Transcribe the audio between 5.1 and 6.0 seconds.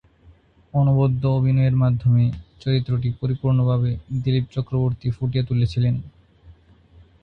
ফুটিয়ে তুলেছিলেন।